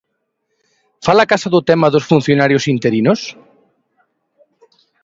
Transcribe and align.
¿Fala 1.05 1.21
acaso 1.23 1.47
do 1.53 1.65
tema 1.69 1.91
dos 1.93 2.07
funcionarios 2.11 2.63
interinos? 2.73 3.19